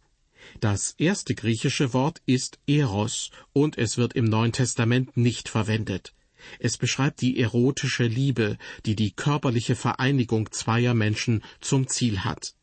Das 0.60 0.94
erste 0.98 1.34
griechische 1.34 1.92
Wort 1.92 2.20
ist 2.26 2.58
Eros 2.66 3.30
und 3.52 3.78
es 3.78 3.96
wird 3.96 4.14
im 4.14 4.24
Neuen 4.24 4.52
Testament 4.52 5.16
nicht 5.16 5.48
verwendet. 5.48 6.14
Es 6.58 6.76
beschreibt 6.76 7.20
die 7.20 7.38
erotische 7.38 8.04
Liebe, 8.06 8.58
die 8.86 8.96
die 8.96 9.12
körperliche 9.12 9.74
Vereinigung 9.74 10.50
zweier 10.52 10.94
Menschen 10.94 11.42
zum 11.60 11.88
Ziel 11.88 12.20
hat. 12.20 12.54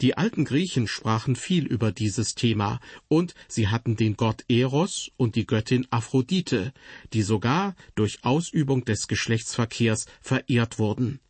Die 0.00 0.16
alten 0.16 0.44
Griechen 0.44 0.88
sprachen 0.88 1.36
viel 1.36 1.64
über 1.64 1.92
dieses 1.92 2.34
Thema, 2.34 2.80
und 3.06 3.34
sie 3.46 3.68
hatten 3.68 3.96
den 3.96 4.16
Gott 4.16 4.44
Eros 4.48 5.10
und 5.16 5.36
die 5.36 5.46
Göttin 5.46 5.86
Aphrodite, 5.90 6.72
die 7.12 7.22
sogar 7.22 7.76
durch 7.94 8.24
Ausübung 8.24 8.84
des 8.84 9.06
Geschlechtsverkehrs 9.06 10.06
verehrt 10.20 10.78
wurden. 10.78 11.20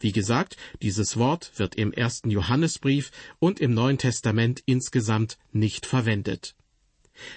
Wie 0.00 0.12
gesagt, 0.12 0.56
dieses 0.82 1.16
Wort 1.16 1.52
wird 1.56 1.74
im 1.74 1.92
ersten 1.92 2.30
Johannesbrief 2.30 3.10
und 3.38 3.60
im 3.60 3.72
Neuen 3.74 3.98
Testament 3.98 4.62
insgesamt 4.66 5.38
nicht 5.52 5.86
verwendet. 5.86 6.54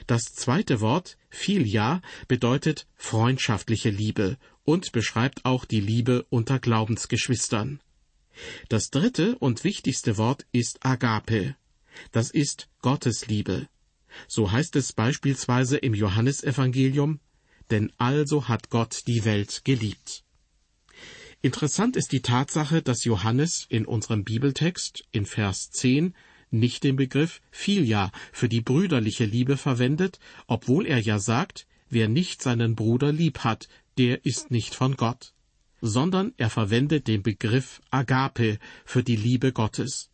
Das 0.08 0.34
zweite 0.34 0.82
Wort, 0.82 1.18
Philia, 1.30 2.02
bedeutet 2.28 2.88
freundschaftliche 2.96 3.90
Liebe 3.90 4.38
und 4.66 4.92
beschreibt 4.92 5.46
auch 5.46 5.66
die 5.66 5.80
Liebe 5.80 6.26
unter 6.30 6.60
Glaubensgeschwistern. 6.60 7.80
Das 8.68 8.90
dritte 8.90 9.38
und 9.38 9.64
wichtigste 9.64 10.18
Wort 10.18 10.46
ist 10.52 10.86
Agape. 10.86 11.56
Das 12.12 12.32
ist 12.32 12.70
Gottes 12.82 13.28
Liebe. 13.28 13.68
So 14.28 14.52
heißt 14.52 14.76
es 14.76 14.94
beispielsweise 14.94 15.78
im 15.78 15.94
Johannesevangelium, 15.94 17.20
denn 17.70 17.92
also 17.98 18.48
hat 18.48 18.70
Gott 18.70 19.04
die 19.08 19.26
Welt 19.26 19.62
geliebt. 19.64 20.24
Interessant 21.42 21.96
ist 21.96 22.12
die 22.12 22.22
Tatsache, 22.22 22.82
dass 22.82 23.06
Johannes 23.06 23.66
in 23.70 23.86
unserem 23.86 24.24
Bibeltext 24.24 25.06
in 25.12 25.26
Vers 25.26 25.72
10 25.72 26.14
nicht 26.52 26.84
den 26.84 26.96
Begriff 26.96 27.42
Philia 27.52 28.12
für 28.32 28.50
die 28.50 28.62
brüderliche 28.62 29.26
Liebe 29.26 29.56
verwendet, 29.56 30.20
obwohl 30.48 30.86
er 30.86 31.00
ja 31.00 31.20
sagt, 31.20 31.68
wer 31.90 32.10
nicht 32.10 32.42
seinen 32.42 32.76
Bruder 32.76 33.12
lieb 33.12 33.40
hat, 33.40 33.70
der 33.98 34.26
ist 34.26 34.52
nicht 34.52 34.76
von 34.76 34.96
Gott 34.96 35.34
sondern 35.82 36.34
er 36.38 36.50
verwendet 36.50 37.08
den 37.08 37.24
Begriff 37.24 37.82
Agape 37.90 38.60
für 38.86 39.04
die 39.04 39.16
Liebe 39.16 39.52
Gottes. 39.52 40.10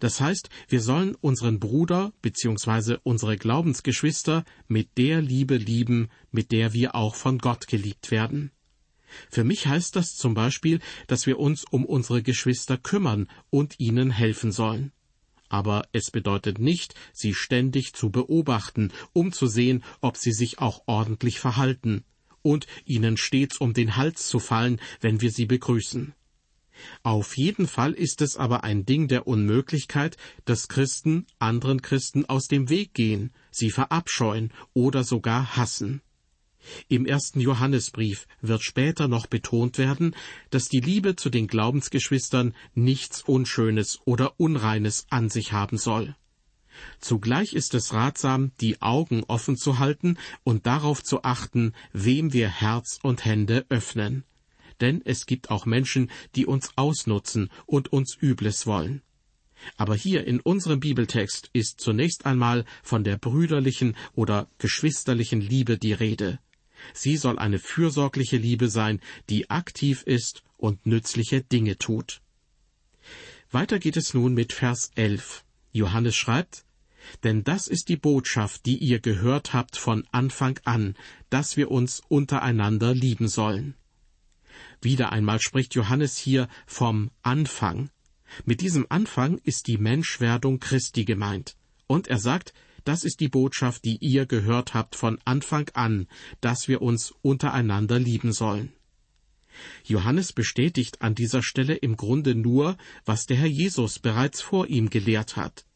Das 0.00 0.20
heißt, 0.20 0.50
wir 0.68 0.80
sollen 0.80 1.14
unseren 1.14 1.60
Bruder 1.60 2.12
bzw. 2.20 2.98
unsere 3.04 3.36
Glaubensgeschwister 3.36 4.44
mit 4.66 4.98
der 4.98 5.22
Liebe 5.22 5.56
lieben, 5.56 6.08
mit 6.32 6.50
der 6.50 6.72
wir 6.72 6.94
auch 6.94 7.14
von 7.14 7.38
Gott 7.38 7.68
geliebt 7.68 8.10
werden. 8.10 8.50
Für 9.30 9.44
mich 9.44 9.66
heißt 9.66 9.96
das 9.96 10.16
zum 10.16 10.34
Beispiel, 10.34 10.80
dass 11.06 11.26
wir 11.26 11.38
uns 11.38 11.64
um 11.70 11.84
unsere 11.84 12.22
Geschwister 12.22 12.78
kümmern 12.78 13.28
und 13.50 13.78
ihnen 13.78 14.10
helfen 14.10 14.52
sollen. 14.52 14.92
Aber 15.48 15.86
es 15.92 16.10
bedeutet 16.10 16.58
nicht, 16.58 16.94
sie 17.12 17.34
ständig 17.34 17.94
zu 17.94 18.10
beobachten, 18.10 18.92
um 19.12 19.32
zu 19.32 19.46
sehen, 19.46 19.84
ob 20.00 20.16
sie 20.16 20.32
sich 20.32 20.58
auch 20.58 20.82
ordentlich 20.86 21.38
verhalten, 21.38 22.04
und 22.42 22.66
ihnen 22.84 23.16
stets 23.16 23.58
um 23.58 23.74
den 23.74 23.96
Hals 23.96 24.28
zu 24.28 24.38
fallen, 24.38 24.80
wenn 25.00 25.20
wir 25.20 25.30
sie 25.30 25.46
begrüßen. 25.46 26.14
Auf 27.02 27.36
jeden 27.36 27.66
Fall 27.66 27.92
ist 27.92 28.22
es 28.22 28.36
aber 28.36 28.62
ein 28.62 28.84
Ding 28.84 29.08
der 29.08 29.26
Unmöglichkeit, 29.26 30.16
dass 30.44 30.68
Christen 30.68 31.26
anderen 31.38 31.82
Christen 31.82 32.26
aus 32.26 32.48
dem 32.48 32.68
Weg 32.68 32.94
gehen, 32.94 33.32
sie 33.50 33.70
verabscheuen 33.70 34.52
oder 34.74 35.02
sogar 35.02 35.56
hassen. 35.56 36.02
Im 36.88 37.06
ersten 37.06 37.40
Johannesbrief 37.40 38.26
wird 38.40 38.62
später 38.62 39.08
noch 39.08 39.26
betont 39.26 39.78
werden, 39.78 40.14
dass 40.50 40.68
die 40.68 40.80
Liebe 40.80 41.16
zu 41.16 41.30
den 41.30 41.46
Glaubensgeschwistern 41.46 42.54
nichts 42.74 43.22
Unschönes 43.22 44.00
oder 44.04 44.38
Unreines 44.38 45.06
an 45.10 45.28
sich 45.28 45.52
haben 45.52 45.78
soll. 45.78 46.14
Zugleich 47.00 47.54
ist 47.54 47.74
es 47.74 47.94
ratsam, 47.94 48.52
die 48.60 48.82
Augen 48.82 49.24
offen 49.24 49.56
zu 49.56 49.78
halten 49.78 50.18
und 50.44 50.66
darauf 50.66 51.02
zu 51.02 51.22
achten, 51.22 51.72
wem 51.92 52.32
wir 52.32 52.48
Herz 52.48 52.98
und 53.02 53.24
Hände 53.24 53.64
öffnen. 53.68 54.24
Denn 54.80 55.00
es 55.04 55.24
gibt 55.24 55.50
auch 55.50 55.64
Menschen, 55.64 56.10
die 56.34 56.44
uns 56.44 56.72
ausnutzen 56.76 57.50
und 57.64 57.92
uns 57.92 58.16
Übles 58.20 58.66
wollen. 58.66 59.02
Aber 59.78 59.94
hier 59.94 60.26
in 60.26 60.40
unserem 60.40 60.80
Bibeltext 60.80 61.48
ist 61.54 61.80
zunächst 61.80 62.26
einmal 62.26 62.66
von 62.82 63.04
der 63.04 63.16
brüderlichen 63.16 63.96
oder 64.14 64.48
geschwisterlichen 64.58 65.40
Liebe 65.40 65.78
die 65.78 65.94
Rede. 65.94 66.38
Sie 66.92 67.16
soll 67.16 67.38
eine 67.38 67.58
fürsorgliche 67.58 68.36
Liebe 68.36 68.68
sein, 68.68 69.00
die 69.28 69.50
aktiv 69.50 70.02
ist 70.02 70.42
und 70.56 70.86
nützliche 70.86 71.42
Dinge 71.42 71.78
tut. 71.78 72.20
Weiter 73.50 73.78
geht 73.78 73.96
es 73.96 74.14
nun 74.14 74.34
mit 74.34 74.52
Vers 74.52 74.90
11. 74.96 75.44
Johannes 75.72 76.16
schreibt, 76.16 76.64
denn 77.22 77.44
das 77.44 77.68
ist 77.68 77.88
die 77.88 77.96
Botschaft, 77.96 78.66
die 78.66 78.78
ihr 78.78 79.00
gehört 79.00 79.52
habt 79.52 79.76
von 79.76 80.06
Anfang 80.10 80.58
an, 80.64 80.94
dass 81.30 81.56
wir 81.56 81.70
uns 81.70 82.02
untereinander 82.08 82.94
lieben 82.94 83.28
sollen. 83.28 83.74
Wieder 84.80 85.12
einmal 85.12 85.40
spricht 85.40 85.74
Johannes 85.74 86.16
hier 86.16 86.48
vom 86.66 87.10
Anfang. 87.22 87.90
Mit 88.44 88.60
diesem 88.60 88.86
Anfang 88.88 89.38
ist 89.44 89.66
die 89.68 89.78
Menschwerdung 89.78 90.58
Christi 90.58 91.04
gemeint. 91.04 91.56
Und 91.86 92.08
er 92.08 92.18
sagt, 92.18 92.52
das 92.86 93.04
ist 93.04 93.20
die 93.20 93.28
Botschaft, 93.28 93.84
die 93.84 93.98
ihr 93.98 94.26
gehört 94.26 94.74
habt 94.74 94.96
von 94.96 95.18
Anfang 95.24 95.68
an, 95.74 96.06
dass 96.40 96.68
wir 96.68 96.82
uns 96.82 97.14
untereinander 97.22 97.98
lieben 97.98 98.32
sollen. 98.32 98.72
Johannes 99.84 100.32
bestätigt 100.32 101.00
an 101.02 101.14
dieser 101.14 101.42
Stelle 101.42 101.74
im 101.74 101.96
Grunde 101.96 102.34
nur, 102.34 102.76
was 103.04 103.26
der 103.26 103.38
Herr 103.38 103.46
Jesus 103.46 103.98
bereits 103.98 104.42
vor 104.42 104.66
ihm 104.66 104.90
gelehrt 104.90 105.36
hat 105.36 105.66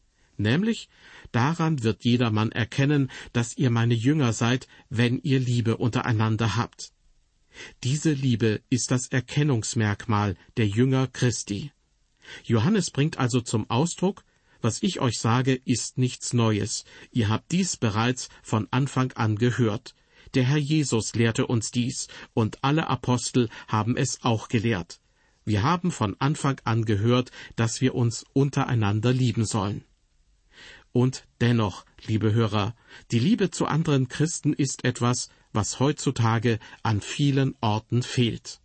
nämlich 0.41 0.89
daran 1.31 1.83
wird 1.83 2.03
jedermann 2.03 2.51
erkennen, 2.51 3.09
dass 3.31 3.57
ihr 3.57 3.69
meine 3.69 3.93
Jünger 3.93 4.33
seid, 4.33 4.67
wenn 4.89 5.19
ihr 5.19 5.39
Liebe 5.39 5.77
untereinander 5.77 6.55
habt. 6.57 6.91
Diese 7.83 8.11
Liebe 8.11 8.61
ist 8.69 8.91
das 8.91 9.07
Erkennungsmerkmal 9.07 10.35
der 10.57 10.67
Jünger 10.67 11.07
Christi. 11.07 11.71
Johannes 12.43 12.91
bringt 12.91 13.17
also 13.17 13.41
zum 13.41 13.69
Ausdruck, 13.69 14.23
was 14.61 14.83
ich 14.83 14.99
euch 14.99 15.19
sage, 15.19 15.53
ist 15.65 15.97
nichts 15.97 16.33
Neues. 16.33 16.85
Ihr 17.11 17.29
habt 17.29 17.51
dies 17.51 17.77
bereits 17.77 18.29
von 18.43 18.67
Anfang 18.71 19.11
an 19.13 19.35
gehört. 19.35 19.95
Der 20.33 20.43
Herr 20.43 20.57
Jesus 20.57 21.13
lehrte 21.13 21.47
uns 21.47 21.71
dies, 21.71 22.07
und 22.33 22.63
alle 22.63 22.87
Apostel 22.87 23.49
haben 23.67 23.97
es 23.97 24.19
auch 24.23 24.47
gelehrt. 24.47 25.01
Wir 25.43 25.63
haben 25.63 25.91
von 25.91 26.15
Anfang 26.19 26.61
an 26.63 26.85
gehört, 26.85 27.31
dass 27.55 27.81
wir 27.81 27.95
uns 27.95 28.23
untereinander 28.33 29.11
lieben 29.11 29.45
sollen. 29.45 29.83
Und 30.93 31.25
dennoch, 31.39 31.85
liebe 32.05 32.33
Hörer, 32.33 32.75
die 33.11 33.19
Liebe 33.19 33.49
zu 33.49 33.65
anderen 33.65 34.07
Christen 34.07 34.53
ist 34.53 34.83
etwas, 34.83 35.29
was 35.53 35.79
heutzutage 35.79 36.59
an 36.83 37.01
vielen 37.01 37.55
Orten 37.61 38.03
fehlt. 38.03 38.61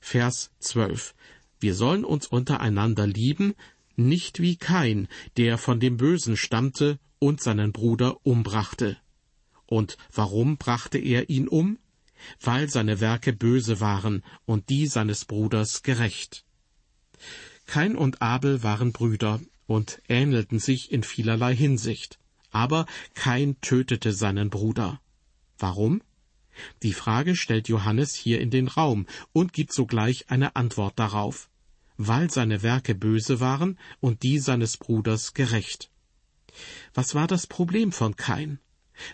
Vers 0.00 0.52
12. 0.60 1.14
Wir 1.58 1.74
sollen 1.74 2.04
uns 2.04 2.26
untereinander 2.26 3.06
lieben, 3.06 3.54
nicht 3.96 4.40
wie 4.40 4.56
Kain, 4.56 5.08
der 5.36 5.58
von 5.58 5.80
dem 5.80 5.96
Bösen 5.96 6.36
stammte 6.36 6.98
und 7.18 7.42
seinen 7.42 7.72
Bruder 7.72 8.24
umbrachte. 8.24 8.96
Und 9.66 9.96
warum 10.12 10.56
brachte 10.56 10.98
er 10.98 11.30
ihn 11.30 11.48
um? 11.48 11.78
Weil 12.40 12.68
seine 12.68 13.00
Werke 13.00 13.32
böse 13.32 13.80
waren 13.80 14.22
und 14.44 14.68
die 14.68 14.86
seines 14.86 15.24
Bruders 15.24 15.82
gerecht. 15.82 16.44
Kain 17.66 17.96
und 17.96 18.20
Abel 18.20 18.62
waren 18.62 18.92
Brüder, 18.92 19.40
und 19.70 20.02
ähnelten 20.08 20.58
sich 20.58 20.90
in 20.90 21.04
vielerlei 21.04 21.54
Hinsicht. 21.54 22.18
Aber 22.50 22.86
kein 23.14 23.60
tötete 23.60 24.12
seinen 24.12 24.50
Bruder. 24.50 25.00
Warum? 25.58 26.02
Die 26.82 26.92
Frage 26.92 27.36
stellt 27.36 27.68
Johannes 27.68 28.16
hier 28.16 28.40
in 28.40 28.50
den 28.50 28.66
Raum 28.66 29.06
und 29.32 29.52
gibt 29.52 29.72
sogleich 29.72 30.28
eine 30.28 30.56
Antwort 30.56 30.98
darauf. 30.98 31.48
Weil 32.02 32.30
seine 32.30 32.62
Werke 32.62 32.94
böse 32.94 33.40
waren 33.40 33.78
und 34.00 34.22
die 34.22 34.38
seines 34.38 34.78
Bruders 34.78 35.34
gerecht. 35.34 35.90
Was 36.94 37.14
war 37.14 37.26
das 37.26 37.46
Problem 37.46 37.92
von 37.92 38.16
Kain? 38.16 38.58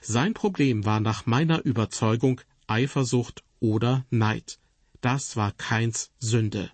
Sein 0.02 0.34
Problem 0.34 0.84
war 0.84 1.00
nach 1.00 1.26
meiner 1.26 1.64
Überzeugung 1.64 2.40
Eifersucht 2.68 3.42
oder 3.58 4.06
Neid. 4.10 4.60
Das 5.00 5.34
war 5.34 5.50
Kains 5.50 6.12
Sünde. 6.20 6.70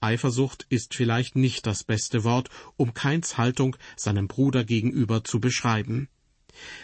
Eifersucht 0.00 0.66
ist 0.70 0.96
vielleicht 0.96 1.36
nicht 1.36 1.68
das 1.68 1.84
beste 1.84 2.24
Wort, 2.24 2.48
um 2.76 2.92
Kains 2.92 3.38
Haltung 3.38 3.76
seinem 3.94 4.26
Bruder 4.26 4.64
gegenüber 4.64 5.22
zu 5.22 5.38
beschreiben. 5.38 6.08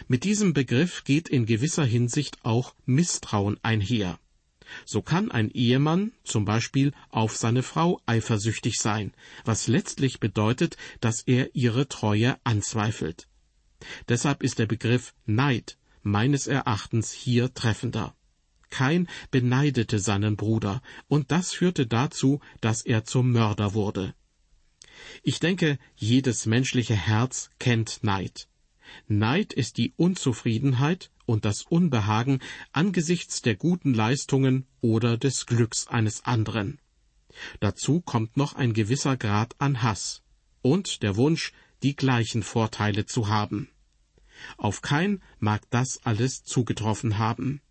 Mit 0.07 0.23
diesem 0.23 0.53
Begriff 0.53 1.03
geht 1.03 1.27
in 1.27 1.45
gewisser 1.45 1.83
Hinsicht 1.83 2.37
auch 2.43 2.73
Misstrauen 2.85 3.59
einher. 3.63 4.17
So 4.85 5.01
kann 5.01 5.31
ein 5.31 5.49
Ehemann 5.49 6.11
zum 6.23 6.45
Beispiel 6.45 6.93
auf 7.09 7.37
seine 7.37 7.63
Frau 7.63 8.01
eifersüchtig 8.05 8.77
sein, 8.79 9.13
was 9.45 9.67
letztlich 9.67 10.19
bedeutet, 10.19 10.77
dass 11.01 11.21
er 11.21 11.55
ihre 11.55 11.87
Treue 11.87 12.37
anzweifelt. 12.43 13.27
Deshalb 14.07 14.43
ist 14.43 14.59
der 14.59 14.65
Begriff 14.65 15.13
Neid 15.25 15.77
meines 16.01 16.47
Erachtens 16.47 17.11
hier 17.11 17.53
treffender. 17.53 18.15
Kain 18.69 19.07
beneidete 19.31 19.99
seinen 19.99 20.35
Bruder, 20.35 20.81
und 21.07 21.31
das 21.31 21.53
führte 21.53 21.87
dazu, 21.87 22.39
dass 22.61 22.83
er 22.83 23.03
zum 23.03 23.31
Mörder 23.31 23.73
wurde. 23.73 24.13
Ich 25.23 25.39
denke, 25.39 25.79
jedes 25.95 26.45
menschliche 26.45 26.95
Herz 26.95 27.49
kennt 27.59 28.03
Neid. 28.03 28.47
Neid 29.07 29.53
ist 29.53 29.77
die 29.77 29.93
Unzufriedenheit 29.97 31.11
und 31.29 31.45
das 31.45 31.61
Unbehagen 31.61 32.39
angesichts 32.73 33.43
der 33.43 33.55
guten 33.55 33.93
Leistungen 33.93 34.65
oder 34.81 35.15
des 35.15 35.45
Glücks 35.45 35.87
eines 35.87 36.25
anderen. 36.25 36.79
Dazu 37.59 38.01
kommt 38.01 38.35
noch 38.35 38.55
ein 38.55 38.73
gewisser 38.73 39.15
Grad 39.15 39.55
an 39.59 39.83
Hass 39.83 40.23
und 40.63 41.03
der 41.03 41.15
Wunsch, 41.15 41.53
die 41.83 41.95
gleichen 41.95 42.41
Vorteile 42.41 43.05
zu 43.05 43.27
haben. 43.27 43.69
Auf 44.57 44.81
kein 44.81 45.21
mag 45.37 45.61
das 45.69 45.99
alles 46.03 46.43
zugetroffen 46.43 47.19
haben. 47.19 47.61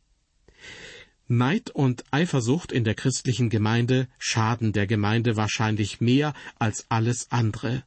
Neid 1.27 1.71
und 1.71 2.05
Eifersucht 2.13 2.71
in 2.71 2.85
der 2.85 2.95
christlichen 2.95 3.51
Gemeinde 3.51 4.09
schaden 4.19 4.73
der 4.73 4.87
Gemeinde 4.87 5.37
wahrscheinlich 5.37 6.01
mehr 6.01 6.33
als 6.59 6.87
alles 6.91 7.31
andere. 7.31 7.83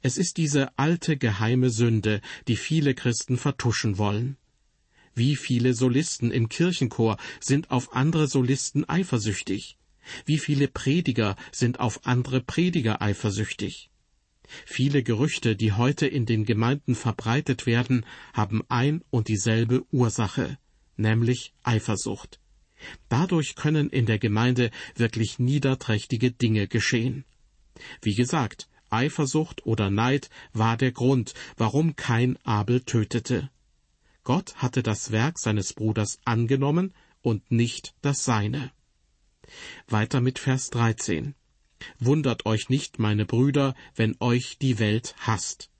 Es 0.00 0.16
ist 0.16 0.38
diese 0.38 0.76
alte 0.78 1.16
geheime 1.18 1.70
Sünde, 1.70 2.20
die 2.48 2.56
viele 2.56 2.94
Christen 2.94 3.36
vertuschen 3.36 3.98
wollen. 3.98 4.38
Wie 5.14 5.36
viele 5.36 5.74
Solisten 5.74 6.30
im 6.30 6.48
Kirchenchor 6.48 7.16
sind 7.40 7.70
auf 7.70 7.94
andere 7.94 8.26
Solisten 8.26 8.88
eifersüchtig? 8.88 9.78
Wie 10.26 10.38
viele 10.38 10.68
Prediger 10.68 11.36
sind 11.52 11.80
auf 11.80 12.04
andere 12.04 12.40
Prediger 12.40 13.00
eifersüchtig? 13.00 13.90
Viele 14.66 15.02
Gerüchte, 15.02 15.56
die 15.56 15.72
heute 15.72 16.06
in 16.06 16.26
den 16.26 16.44
Gemeinden 16.44 16.94
verbreitet 16.94 17.66
werden, 17.66 18.04
haben 18.32 18.62
ein 18.68 19.02
und 19.10 19.28
dieselbe 19.28 19.84
Ursache, 19.90 20.58
nämlich 20.96 21.54
Eifersucht. 21.62 22.40
Dadurch 23.08 23.54
können 23.54 23.88
in 23.88 24.06
der 24.06 24.18
Gemeinde 24.18 24.70
wirklich 24.96 25.38
niederträchtige 25.38 26.32
Dinge 26.32 26.68
geschehen. 26.68 27.24
Wie 28.02 28.14
gesagt, 28.14 28.68
Eifersucht 28.90 29.64
oder 29.64 29.90
Neid 29.90 30.28
war 30.52 30.76
der 30.76 30.92
Grund, 30.92 31.34
warum 31.56 31.96
kein 31.96 32.36
Abel 32.44 32.80
tötete. 32.80 33.50
Gott 34.24 34.56
hatte 34.56 34.82
das 34.82 35.12
Werk 35.12 35.38
seines 35.38 35.74
Bruders 35.74 36.18
angenommen 36.24 36.94
und 37.20 37.50
nicht 37.50 37.94
das 38.00 38.24
seine. 38.24 38.72
Weiter 39.86 40.20
mit 40.22 40.38
Vers 40.38 40.70
13. 40.70 41.34
Wundert 41.98 42.46
euch 42.46 42.70
nicht, 42.70 42.98
meine 42.98 43.26
Brüder, 43.26 43.74
wenn 43.94 44.16
euch 44.20 44.58
die 44.58 44.78
Welt 44.78 45.14
hasst. 45.18 45.70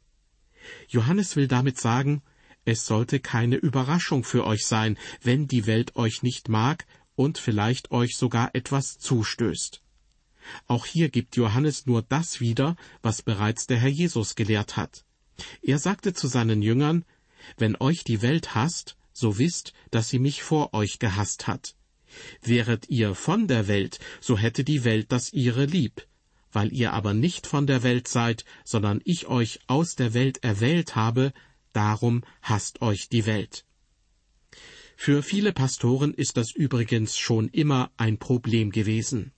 Johannes 0.89 1.37
will 1.37 1.49
damit 1.49 1.81
sagen, 1.81 2.23
es 2.67 2.87
sollte 2.87 3.21
keine 3.21 3.57
Überraschung 3.57 4.25
für 4.25 4.45
euch 4.47 4.67
sein, 4.67 4.99
wenn 5.23 5.49
die 5.49 5.67
Welt 5.67 5.97
euch 5.97 6.23
nicht 6.23 6.49
mag 6.49 6.87
und 7.15 7.39
vielleicht 7.39 7.91
euch 7.91 8.17
sogar 8.17 8.55
etwas 8.55 8.99
zustößt. 8.99 9.83
Auch 10.67 10.85
hier 10.85 11.09
gibt 11.09 11.37
Johannes 11.37 11.87
nur 11.87 12.03
das 12.03 12.41
wieder, 12.41 12.77
was 13.03 13.23
bereits 13.23 13.67
der 13.67 13.79
Herr 13.79 13.89
Jesus 13.89 14.35
gelehrt 14.35 14.77
hat. 14.77 15.05
Er 15.63 15.79
sagte 15.79 16.13
zu 16.13 16.27
seinen 16.27 16.63
Jüngern, 16.63 17.05
Wenn 17.57 17.77
euch 17.77 18.05
die 18.05 18.23
Welt 18.23 18.55
hasst, 18.55 18.97
so 19.13 19.39
wisst, 19.39 19.73
dass 19.91 20.09
sie 20.09 20.19
mich 20.19 20.43
vor 20.43 20.75
euch 20.75 20.99
gehasst 20.99 21.47
hat. 21.47 21.75
Wäret 22.43 22.89
ihr 22.89 23.15
von 23.15 23.49
der 23.49 23.69
Welt, 23.69 23.99
so 24.21 24.39
hätte 24.39 24.65
die 24.65 24.85
Welt 24.85 25.11
das 25.11 25.33
ihre 25.33 25.65
lieb. 25.65 26.07
Weil 26.53 26.73
ihr 26.73 26.93
aber 26.93 27.15
nicht 27.15 27.47
von 27.47 27.67
der 27.67 27.83
Welt 27.83 28.07
seid, 28.07 28.45
sondern 28.65 29.01
ich 29.05 29.27
euch 29.27 29.61
aus 29.67 29.97
der 29.97 30.15
Welt 30.15 30.45
erwählt 30.45 30.95
habe, 30.95 31.33
darum 31.73 32.23
hasst 32.43 32.83
euch 32.83 33.09
die 33.09 33.27
Welt. 33.27 33.65
Für 34.97 35.23
viele 35.23 35.53
Pastoren 35.53 36.15
ist 36.15 36.37
das 36.37 36.53
übrigens 36.53 37.19
schon 37.19 37.49
immer 37.49 37.91
ein 37.97 38.19
Problem 38.19 38.71
gewesen. 38.71 39.33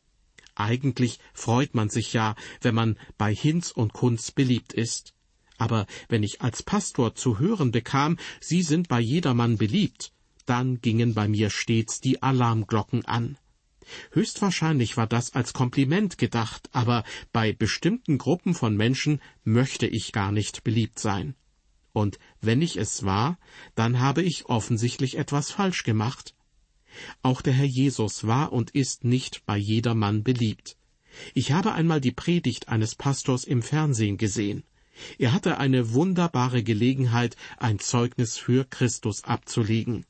Eigentlich 0.55 1.19
freut 1.35 1.75
man 1.75 1.89
sich 1.89 2.13
ja, 2.13 2.35
wenn 2.61 2.75
man 2.75 2.99
bei 3.19 3.35
Hinz 3.35 3.71
und 3.71 3.93
Kunz 3.93 4.31
beliebt 4.31 4.73
ist. 4.73 5.16
Aber 5.59 5.87
wenn 6.09 6.23
ich 6.23 6.43
als 6.43 6.63
Pastor 6.63 7.15
zu 7.15 7.39
hören 7.39 7.71
bekam, 7.71 8.19
Sie 8.41 8.63
sind 8.63 8.89
bei 8.89 9.01
jedermann 9.01 9.57
beliebt, 9.57 10.13
dann 10.45 10.81
gingen 10.81 11.15
bei 11.15 11.29
mir 11.29 11.51
stets 11.51 12.01
die 12.01 12.23
Alarmglocken 12.23 13.05
an. 13.05 13.39
Höchstwahrscheinlich 14.11 14.97
war 14.97 15.07
das 15.07 15.35
als 15.35 15.53
Kompliment 15.53 16.19
gedacht, 16.19 16.69
aber 16.73 17.05
bei 17.33 17.53
bestimmten 17.53 18.19
Gruppen 18.19 18.55
von 18.55 18.77
Menschen 18.77 19.21
möchte 19.45 19.87
ich 19.87 20.13
gar 20.13 20.33
nicht 20.33 20.65
beliebt 20.65 20.99
sein. 20.99 21.35
Und 21.93 22.19
wenn 22.41 22.63
ich 22.63 22.77
es 22.77 23.05
war, 23.05 23.39
dann 23.75 24.01
habe 24.01 24.23
ich 24.23 24.47
offensichtlich 24.47 25.17
etwas 25.17 25.51
falsch 25.51 25.85
gemacht. 25.85 26.35
Auch 27.23 27.43
der 27.43 27.53
Herr 27.53 27.65
Jesus 27.67 28.27
war 28.27 28.53
und 28.53 28.71
ist 28.71 29.05
nicht 29.05 29.47
bei 29.47 29.57
jedermann 29.57 30.23
beliebt. 30.23 30.77
Ich 31.35 31.53
habe 31.53 31.73
einmal 31.73 32.01
die 32.01 32.13
Predigt 32.13 32.69
eines 32.69 32.95
Pastors 32.95 33.45
im 33.45 33.63
Fernsehen 33.63 34.19
gesehen. 34.19 34.65
Er 35.19 35.33
hatte 35.33 35.59
eine 35.59 35.93
wunderbare 35.93 36.63
Gelegenheit, 36.63 37.37
ein 37.59 37.79
Zeugnis 37.79 38.37
für 38.37 38.65
Christus 38.65 39.25
abzulegen. 39.25 40.07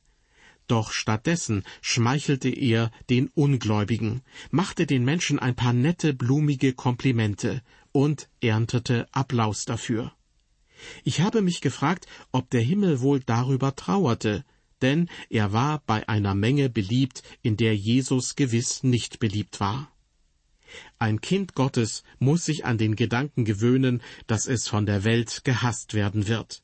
Doch 0.67 0.91
stattdessen 0.91 1.63
schmeichelte 1.81 2.49
er 2.49 2.91
den 3.09 3.29
Ungläubigen, 3.29 4.21
machte 4.51 4.85
den 4.85 5.05
Menschen 5.05 5.39
ein 5.39 5.55
paar 5.55 5.73
nette, 5.73 6.13
blumige 6.13 6.73
Komplimente 6.73 7.61
und 7.93 8.29
erntete 8.41 9.07
Applaus 9.13 9.65
dafür. 9.65 10.13
Ich 11.03 11.21
habe 11.21 11.41
mich 11.41 11.61
gefragt, 11.61 12.05
ob 12.31 12.49
der 12.49 12.61
Himmel 12.61 12.99
wohl 13.01 13.21
darüber 13.21 13.75
trauerte, 13.75 14.43
denn 14.81 15.09
er 15.29 15.53
war 15.53 15.81
bei 15.85 16.07
einer 16.07 16.35
Menge 16.35 16.69
beliebt, 16.69 17.23
in 17.41 17.57
der 17.57 17.75
Jesus 17.75 18.35
gewiss 18.35 18.83
nicht 18.83 19.19
beliebt 19.19 19.59
war. 19.59 19.91
Ein 20.99 21.21
Kind 21.21 21.55
Gottes 21.55 22.03
muss 22.19 22.45
sich 22.45 22.65
an 22.65 22.77
den 22.77 22.95
Gedanken 22.95 23.45
gewöhnen, 23.45 24.01
dass 24.27 24.47
es 24.47 24.67
von 24.67 24.85
der 24.85 25.03
Welt 25.03 25.43
gehasst 25.43 25.93
werden 25.93 26.27
wird. 26.27 26.63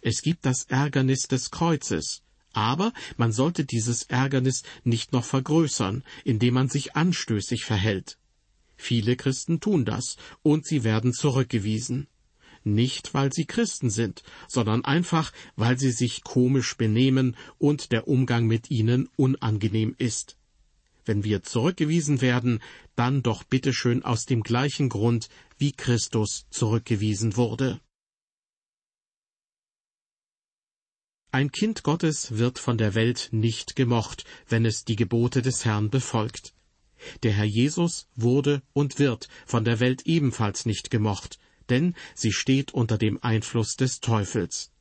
Es 0.00 0.22
gibt 0.22 0.46
das 0.46 0.64
Ärgernis 0.64 1.22
des 1.28 1.50
Kreuzes, 1.50 2.22
aber 2.52 2.92
man 3.16 3.32
sollte 3.32 3.64
dieses 3.64 4.04
Ärgernis 4.04 4.62
nicht 4.84 5.12
noch 5.12 5.24
vergrößern, 5.24 6.04
indem 6.24 6.54
man 6.54 6.68
sich 6.68 6.94
anstößig 6.96 7.64
verhält. 7.64 8.18
Viele 8.76 9.16
Christen 9.16 9.60
tun 9.60 9.84
das, 9.84 10.16
und 10.42 10.66
sie 10.66 10.84
werden 10.84 11.12
zurückgewiesen 11.12 12.08
nicht 12.64 13.14
weil 13.14 13.32
sie 13.32 13.44
Christen 13.44 13.90
sind, 13.90 14.22
sondern 14.48 14.84
einfach, 14.84 15.32
weil 15.56 15.78
sie 15.78 15.90
sich 15.90 16.22
komisch 16.24 16.76
benehmen 16.76 17.36
und 17.58 17.92
der 17.92 18.08
Umgang 18.08 18.46
mit 18.46 18.70
ihnen 18.70 19.08
unangenehm 19.16 19.94
ist. 19.98 20.36
Wenn 21.04 21.24
wir 21.24 21.42
zurückgewiesen 21.42 22.20
werden, 22.20 22.60
dann 22.94 23.22
doch 23.22 23.42
bitteschön 23.44 24.02
aus 24.04 24.24
dem 24.24 24.42
gleichen 24.42 24.88
Grund, 24.88 25.28
wie 25.58 25.72
Christus 25.72 26.46
zurückgewiesen 26.50 27.36
wurde. 27.36 27.80
Ein 31.34 31.50
Kind 31.50 31.82
Gottes 31.82 32.36
wird 32.36 32.58
von 32.58 32.76
der 32.76 32.94
Welt 32.94 33.30
nicht 33.32 33.74
gemocht, 33.74 34.24
wenn 34.48 34.66
es 34.66 34.84
die 34.84 34.96
Gebote 34.96 35.40
des 35.40 35.64
Herrn 35.64 35.88
befolgt. 35.88 36.54
Der 37.22 37.32
Herr 37.32 37.46
Jesus 37.46 38.06
wurde 38.14 38.62
und 38.74 38.98
wird 38.98 39.28
von 39.46 39.64
der 39.64 39.80
Welt 39.80 40.02
ebenfalls 40.06 40.66
nicht 40.66 40.90
gemocht, 40.90 41.38
denn 41.70 41.94
sie 42.14 42.32
steht 42.32 42.74
unter 42.74 42.98
dem 42.98 43.22
Einfluss 43.22 43.76
des 43.76 44.00
Teufels. 44.00 44.71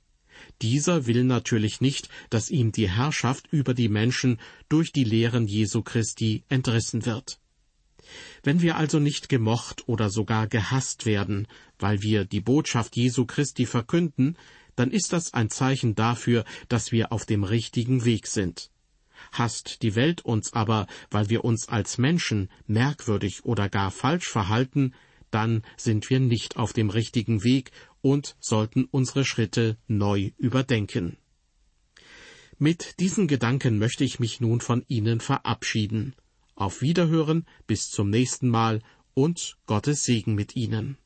Dieser 0.62 1.06
will 1.06 1.24
natürlich 1.24 1.82
nicht, 1.82 2.10
dass 2.30 2.50
ihm 2.50 2.72
die 2.72 2.90
Herrschaft 2.90 3.48
über 3.52 3.74
die 3.74 3.90
Menschen 3.90 4.40
durch 4.70 4.92
die 4.92 5.04
Lehren 5.04 5.48
Jesu 5.48 5.82
Christi 5.82 6.44
entrissen 6.50 7.06
wird. 7.06 7.40
Wenn 8.44 8.62
wir 8.62 8.78
also 8.78 9.00
nicht 9.00 9.30
gemocht 9.30 9.88
oder 9.88 10.10
sogar 10.10 10.48
gehasst 10.48 11.06
werden, 11.06 11.48
weil 11.80 12.02
wir 12.02 12.26
die 12.26 12.42
Botschaft 12.42 12.96
Jesu 12.96 13.26
Christi 13.26 13.66
verkünden, 13.66 14.38
dann 14.76 14.92
ist 14.92 15.14
das 15.14 15.34
ein 15.34 15.50
Zeichen 15.50 15.96
dafür, 15.96 16.46
dass 16.68 16.92
wir 16.92 17.12
auf 17.12 17.26
dem 17.26 17.44
richtigen 17.44 18.06
Weg 18.06 18.28
sind. 18.28 18.72
Hasst 19.32 19.84
die 19.84 19.96
Welt 19.96 20.26
uns 20.26 20.54
aber, 20.54 20.88
weil 21.10 21.30
wir 21.30 21.44
uns 21.46 21.70
als 21.70 21.98
Menschen 21.98 22.50
merkwürdig 22.66 23.46
oder 23.46 23.70
gar 23.70 23.92
falsch 23.92 24.28
verhalten, 24.28 24.94
dann 25.30 25.64
sind 25.78 26.10
wir 26.10 26.20
nicht 26.20 26.58
auf 26.58 26.74
dem 26.74 26.90
richtigen 26.90 27.44
Weg 27.44 27.72
und 28.02 28.36
sollten 28.40 28.86
unsere 28.86 29.26
Schritte 29.26 29.78
neu 29.88 30.32
überdenken. 30.38 31.18
Mit 32.58 33.00
diesen 33.00 33.28
Gedanken 33.28 33.80
möchte 33.80 34.04
ich 34.04 34.20
mich 34.20 34.40
nun 34.40 34.62
von 34.62 34.84
Ihnen 34.88 35.20
verabschieden. 35.20 36.14
Auf 36.56 36.82
Wiederhören 36.82 37.46
bis 37.66 37.90
zum 37.90 38.10
nächsten 38.10 38.50
Mal 38.50 38.82
und 39.14 39.58
Gottes 39.66 40.04
Segen 40.04 40.36
mit 40.36 40.56
Ihnen. 40.56 40.98